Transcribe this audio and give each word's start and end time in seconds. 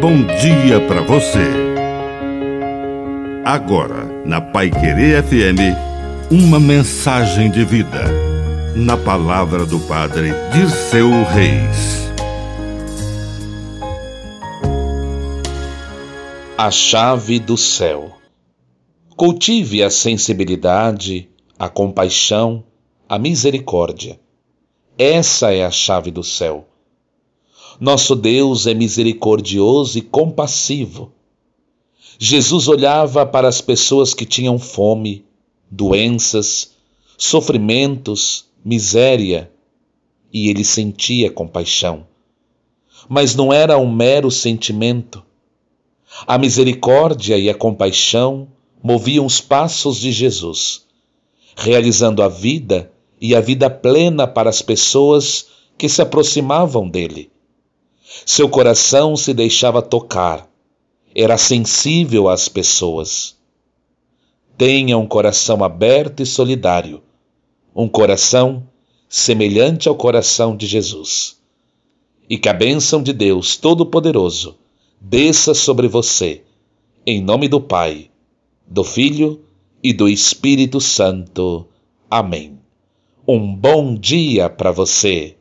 bom 0.00 0.24
dia 0.24 0.80
para 0.88 1.02
você. 1.02 1.44
Agora, 3.44 4.06
na 4.24 4.40
Pai 4.40 4.70
Querer 4.70 5.22
FM, 5.22 5.76
uma 6.30 6.58
mensagem 6.58 7.50
de 7.50 7.62
vida. 7.66 8.04
Na 8.74 8.96
palavra 8.96 9.66
do 9.66 9.78
Padre 9.80 10.30
Dirceu 10.54 11.10
Reis. 11.24 12.10
A 16.56 16.70
chave 16.70 17.38
do 17.38 17.58
céu. 17.58 18.16
Cultive 19.14 19.82
a 19.82 19.90
sensibilidade, 19.90 21.28
a 21.58 21.68
compaixão, 21.68 22.64
a 23.06 23.18
misericórdia. 23.18 24.18
Essa 24.98 25.52
é 25.52 25.62
a 25.62 25.70
chave 25.70 26.10
do 26.10 26.24
céu. 26.24 26.69
Nosso 27.80 28.14
Deus 28.14 28.66
é 28.66 28.74
misericordioso 28.74 29.96
e 29.96 30.02
compassivo. 30.02 31.10
Jesus 32.18 32.68
olhava 32.68 33.24
para 33.24 33.48
as 33.48 33.62
pessoas 33.62 34.12
que 34.12 34.26
tinham 34.26 34.58
fome, 34.58 35.24
doenças, 35.70 36.72
sofrimentos, 37.16 38.44
miséria, 38.62 39.50
e 40.30 40.50
ele 40.50 40.62
sentia 40.62 41.30
compaixão. 41.30 42.06
Mas 43.08 43.34
não 43.34 43.50
era 43.50 43.78
um 43.78 43.90
mero 43.90 44.30
sentimento. 44.30 45.24
A 46.26 46.36
misericórdia 46.36 47.38
e 47.38 47.48
a 47.48 47.54
compaixão 47.54 48.48
moviam 48.82 49.24
os 49.24 49.40
passos 49.40 49.96
de 49.96 50.12
Jesus, 50.12 50.84
realizando 51.56 52.22
a 52.22 52.28
vida 52.28 52.92
e 53.18 53.34
a 53.34 53.40
vida 53.40 53.70
plena 53.70 54.26
para 54.26 54.50
as 54.50 54.60
pessoas 54.60 55.46
que 55.78 55.88
se 55.88 56.02
aproximavam 56.02 56.86
dele. 56.86 57.30
Seu 58.26 58.48
coração 58.48 59.16
se 59.16 59.32
deixava 59.32 59.80
tocar, 59.80 60.48
era 61.14 61.38
sensível 61.38 62.28
às 62.28 62.48
pessoas. 62.48 63.36
Tenha 64.58 64.98
um 64.98 65.06
coração 65.06 65.62
aberto 65.62 66.20
e 66.20 66.26
solidário, 66.26 67.02
um 67.74 67.88
coração 67.88 68.66
semelhante 69.08 69.88
ao 69.88 69.94
coração 69.94 70.56
de 70.56 70.66
Jesus. 70.66 71.40
E 72.28 72.36
que 72.36 72.48
a 72.48 72.52
bênção 72.52 73.02
de 73.02 73.12
Deus 73.12 73.56
Todo-Poderoso 73.56 74.56
desça 75.00 75.54
sobre 75.54 75.88
você, 75.88 76.42
em 77.06 77.22
nome 77.22 77.48
do 77.48 77.60
Pai, 77.60 78.10
do 78.66 78.84
Filho 78.84 79.40
e 79.82 79.92
do 79.92 80.08
Espírito 80.08 80.80
Santo. 80.80 81.66
Amém. 82.10 82.58
Um 83.26 83.54
bom 83.54 83.94
dia 83.94 84.50
para 84.50 84.70
você. 84.70 85.28